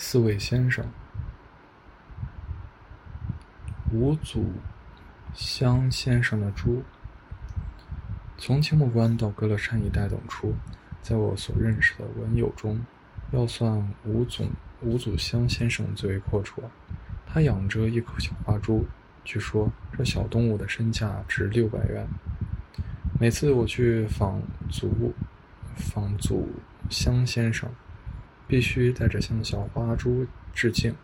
[0.00, 0.86] 四位先生，
[3.92, 4.52] 五祖
[5.34, 6.84] 香先生的猪。
[8.38, 10.54] 从青木关到歌乐山一带等处，
[11.02, 12.80] 在我所认识的文友中，
[13.32, 14.44] 要算五祖
[14.82, 16.62] 五祖香先生最为阔绰。
[17.26, 18.86] 他养着一口小花猪，
[19.24, 22.06] 据说这小动物的身价值六百元。
[23.18, 24.40] 每次我去访
[24.70, 25.12] 祖
[25.74, 26.48] 访祖
[26.88, 27.68] 香先生。
[28.48, 30.94] 必须带着向小花猪致敬，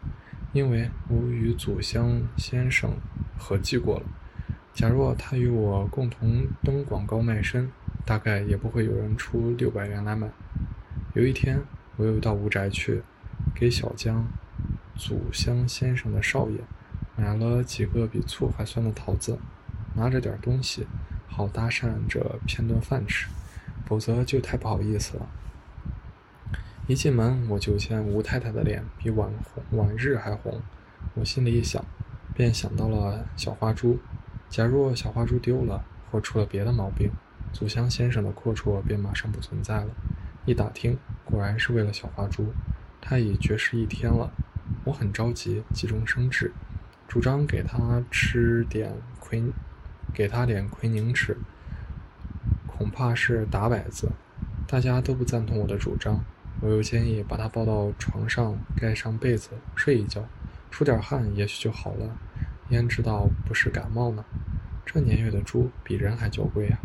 [0.52, 2.90] 因为我与祖香先生
[3.38, 4.06] 合计过了。
[4.72, 7.70] 假若他与我共同登广告卖身，
[8.04, 10.28] 大概也不会有人出六百元来买。
[11.14, 11.60] 有一天，
[11.96, 13.02] 我又到吴宅去，
[13.54, 14.26] 给小江
[14.96, 16.58] 祖香先生的少爷
[17.16, 19.38] 买了几个比醋还酸的桃子，
[19.94, 20.86] 拿着点东西，
[21.28, 23.28] 好搭讪着骗顿饭吃，
[23.86, 25.28] 否则就太不好意思了。
[26.86, 30.60] 一进门，我就见吴太太的脸比往红往日还红。
[31.14, 31.82] 我心里一想，
[32.34, 33.98] 便想到了小花猪。
[34.50, 37.10] 假若小花猪丢了，或出了别的毛病，
[37.54, 39.86] 祖香先生的阔绰便马上不存在了。
[40.44, 42.52] 一打听，果然是为了小花猪。
[43.00, 44.30] 他已绝食一天了。
[44.84, 46.52] 我很着急，急中生智，
[47.08, 49.42] 主张给他吃点奎，
[50.12, 51.34] 给他点奎宁吃。
[52.66, 54.12] 恐怕是打摆子，
[54.66, 56.22] 大家都不赞同我的主张。
[56.64, 60.24] 我又建议把他抱到床上，盖上被子睡一觉，
[60.70, 62.16] 出点汗也许就好了。
[62.70, 64.24] 焉知道不是感冒呢？
[64.86, 66.78] 这年月的猪比人还娇贵啊！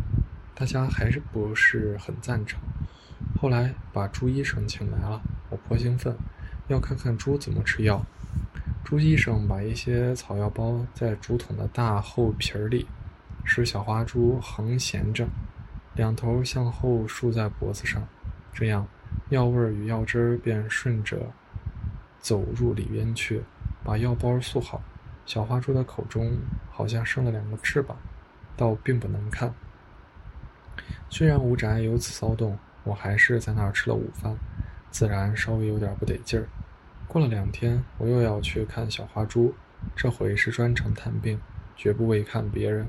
[0.54, 2.60] 大家还是不是很赞成。
[3.40, 6.14] 后来把猪医生请来了，我颇兴奋，
[6.68, 8.04] 要看看猪怎么吃药。
[8.84, 12.86] 猪医生把一些草药包在竹筒的大厚皮儿里，
[13.44, 15.26] 使小花猪横闲着，
[15.94, 18.06] 两头向后竖在脖子上，
[18.52, 18.86] 这样。
[19.28, 21.18] 药味与药汁儿便顺着
[22.18, 23.42] 走入里边去，
[23.84, 24.82] 把药包塑好。
[25.26, 26.36] 小花猪的口中
[26.70, 27.96] 好像生了两个翅膀，
[28.56, 29.54] 倒并不难看。
[31.08, 34.36] 虽然吴宅有此骚动，我还是在那儿吃了午饭，
[34.90, 36.48] 自然稍微有点不得劲儿。
[37.06, 39.54] 过了两天，我又要去看小花猪，
[39.94, 41.40] 这回是专程探病，
[41.76, 42.86] 绝不为看别人。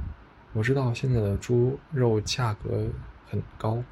[0.53, 2.87] 我知道现在的猪肉价格
[3.29, 3.83] 很高。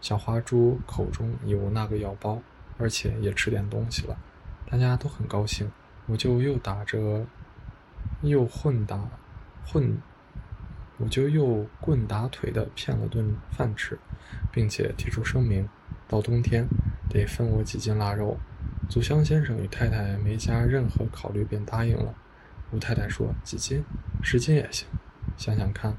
[0.00, 2.40] 小花猪口中有那个药包，
[2.78, 4.16] 而且也吃点东西了，
[4.70, 5.70] 大家都很高兴。
[6.06, 7.26] 我就又打着，
[8.22, 9.06] 又混打，
[9.66, 9.98] 混，
[10.96, 13.98] 我就又棍打腿的骗了顿饭吃，
[14.50, 15.68] 并且提出声明：
[16.06, 16.66] 到冬天
[17.10, 18.38] 得分我几斤腊肉。
[18.88, 22.14] 祖香先生与太太没加任何考虑便答应了。
[22.70, 23.84] 吴太太说：“几斤？
[24.22, 24.88] 十斤也行。
[25.36, 25.94] 想想看，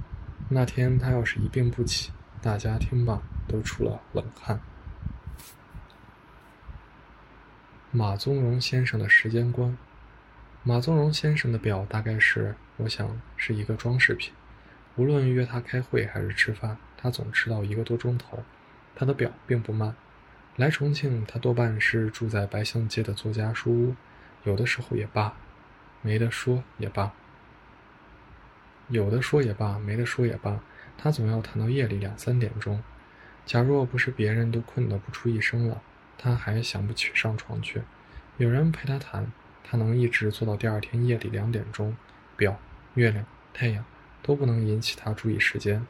[0.50, 2.12] 那天他要是一病不起，
[2.42, 4.62] 大家听罢。”都出了冷汗。
[7.92, 9.76] 马宗荣先生的时间观，
[10.64, 14.32] 马宗荣先生的表大概是，我想是一个装饰品。
[14.96, 18.44] 无论约他开会还是吃饭，他总迟到一个多钟头。
[18.96, 19.96] 他的表并不慢。
[20.56, 23.96] 来重庆，他多半是住在白象街的作家书屋，
[24.44, 25.34] 有的时候也罢，
[26.02, 27.14] 没得说也罢，
[28.90, 30.60] 有的说也罢，没得说也罢，
[30.98, 32.84] 他总要谈到夜里两三点钟。
[33.50, 35.82] 假若不是别人都困得不出一声了，
[36.20, 37.82] 他还想不起上床去。
[38.38, 39.32] 有人陪他谈，
[39.64, 41.98] 他能一直坐到第二天夜里两点钟。
[42.38, 42.60] 表、
[42.94, 43.84] 月亮、太阳
[44.22, 45.84] 都不能引起他注意时间。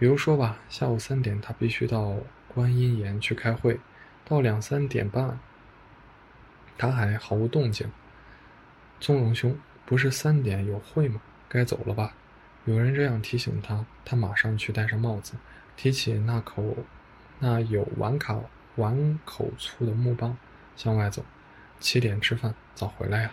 [0.00, 2.16] 比如说吧，下午三点他必须到
[2.52, 3.78] 观音岩去开会，
[4.24, 5.38] 到两三点半，
[6.76, 7.88] 他还毫无动静。
[8.98, 11.22] 宗荣兄，不是三点有会吗？
[11.48, 12.14] 该走了吧？
[12.68, 15.32] 有人这样提醒他，他马上去戴上帽子。
[15.74, 16.76] 提起那口，
[17.38, 18.38] 那有碗卡
[18.76, 20.36] 碗口粗的木棒，
[20.76, 21.24] 向外走。
[21.80, 23.30] 七点吃饭，早回来呀！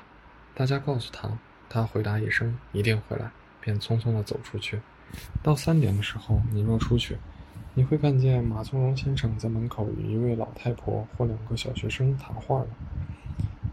[0.53, 1.37] 大家告诉他，
[1.67, 3.29] 他回答一声“一定回来”，
[3.59, 4.79] 便匆匆地走出去。
[5.43, 7.17] 到三点的时候，你若出去，
[7.73, 12.67] 你会看见马宗荣先生在门口与一位老太婆或两个小学生谈话了。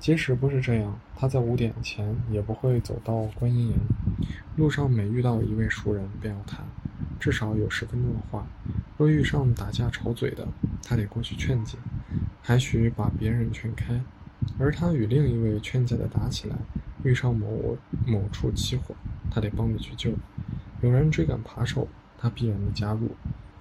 [0.02, 3.78] 即使不是这样，他在五点前也不会走到观音岩。
[4.56, 6.66] 路上每遇到一位熟人，便要谈。
[7.20, 8.44] 至少有十分钟的话，
[8.99, 10.44] 若遇上打架吵嘴的，
[10.82, 11.78] 他得过去劝解，
[12.43, 14.00] 还需把别人劝开；
[14.58, 16.56] 而他与另一位劝解的打起来，
[17.05, 18.96] 遇上某某处起火，
[19.31, 20.10] 他得帮着去救。
[20.81, 21.87] 有人追赶扒手，
[22.19, 23.12] 他必然的加入，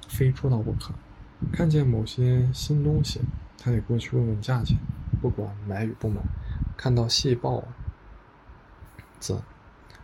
[0.08, 0.92] 非捉到不可。
[1.52, 3.22] 看见某些新东西，
[3.60, 4.80] 他得过去问问价钱，
[5.22, 6.22] 不管买与不买。
[6.76, 7.64] 看到细豹
[9.20, 9.42] 子，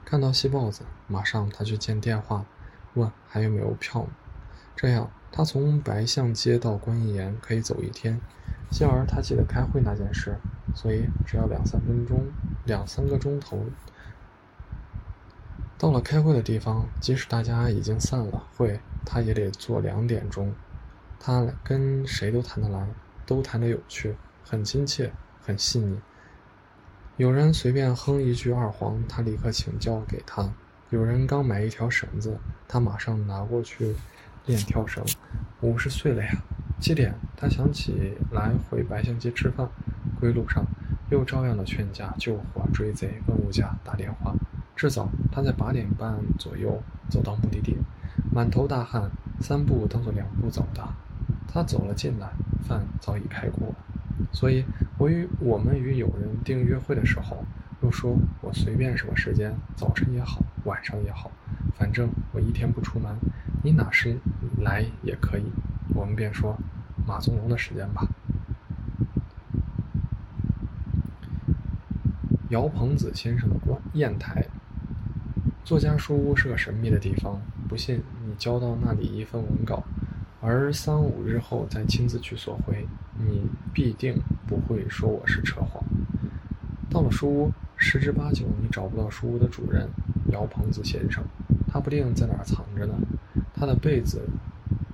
[0.05, 2.45] 看到细豹子，马上他去接电话。
[2.93, 4.07] 问还有没有票？
[4.75, 8.19] 这样，他从白象街到观音岩可以走一天。
[8.71, 10.37] 幸而他记得开会那件事，
[10.75, 12.25] 所以只要两三分钟、
[12.65, 13.65] 两三个钟头。
[15.77, 20.53] 到了开会的地方，即使大家已经散了会，他也得坐两点钟。
[21.19, 22.87] 他跟谁都谈得来，
[23.25, 24.15] 都谈得有趣，
[24.49, 25.11] 很亲切，
[25.41, 25.99] 很细腻。
[27.17, 30.49] 有人随便哼一句二黄，他立刻请教给他；
[30.89, 33.93] 有人刚买一条绳子，他马上拿过去
[34.45, 35.03] 练跳绳。
[35.59, 36.31] 五十岁了呀，
[36.79, 39.67] 七点，他想起来回白象街吃饭，
[40.17, 40.63] 归路上
[41.11, 44.33] 又照样的劝架、救火、追贼、问物价、打电话。
[44.77, 47.75] 至早，他在八点半左右走到目的地，
[48.31, 49.11] 满头大汗，
[49.41, 50.87] 三步当做两步走的。
[51.51, 52.29] 他走了进来，
[52.65, 53.75] 饭早已开锅。
[54.31, 54.65] 所以，
[54.97, 57.45] 我与我们与友人定约会的时候，
[57.81, 61.31] 又说我随便什么时间，早晨也好，晚上也好，
[61.75, 63.15] 反正我一天不出门，
[63.63, 64.17] 你哪时
[64.59, 65.43] 来也可以。
[65.95, 66.57] 我们便说
[67.05, 68.07] 马宗龙的时间吧。
[72.49, 74.45] 姚鹏子先生的观砚台，
[75.63, 79.83] 作家书屋是个神秘的地方，不信你交到那里一份文稿。
[80.49, 82.87] 而三五日后再亲自去索回，
[83.19, 83.41] 你
[83.73, 84.17] 必定
[84.47, 85.83] 不会说我是扯谎。
[86.89, 89.89] 到了书屋，十之八九你找不到书屋的主人
[90.31, 91.21] 姚鹏子先生，
[91.69, 92.93] 他不定在哪儿藏着呢。
[93.53, 94.21] 他的被子，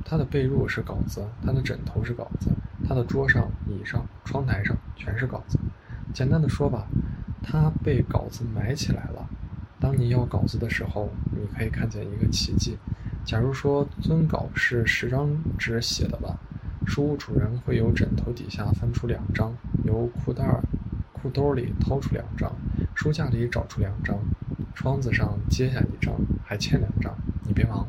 [0.04, 2.50] 他的被褥是稿子，他的枕头是稿子，
[2.88, 5.60] 他的桌上、椅上、窗台上全是稿子。
[6.16, 6.88] 简单的说吧，
[7.44, 9.30] 他被稿子埋起来了。
[9.80, 12.76] 当你要稿子的时候，你可以看见一个奇迹。
[13.26, 16.38] 假如说尊稿是十张纸写的吧，
[16.86, 19.56] 书屋主人会由枕头底下翻出两张，
[19.86, 20.62] 由裤袋儿、
[21.14, 22.52] 裤兜里掏出两张，
[22.94, 24.20] 书架里找出两张，
[24.76, 27.16] 窗子上揭下一张，还欠两张。
[27.46, 27.88] 你别忙，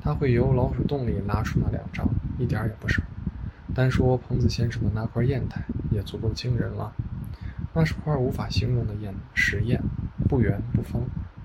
[0.00, 3.02] 他会由老鼠洞里拿出那两张，一点儿也不少。
[3.74, 6.92] 单说彭子先生的那块砚台，也足够惊人了。
[7.74, 9.82] 那是块无法形容的砚石砚，
[10.28, 11.02] 不圆不方，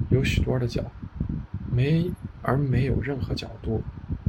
[0.09, 0.83] 有许多的角，
[1.71, 2.11] 没。
[2.51, 3.81] 而没有任何角度，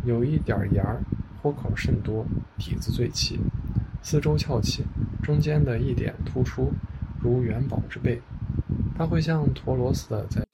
[0.04, 1.00] 有一点沿儿，
[1.42, 2.24] 豁口甚多，
[2.56, 3.40] 底子最齐，
[4.00, 4.84] 四周翘起，
[5.20, 6.72] 中间的一点突出，
[7.20, 8.22] 如元宝之背。
[8.96, 10.46] 它会像陀螺似的在